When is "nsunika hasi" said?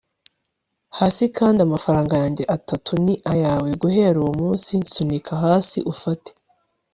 4.83-5.77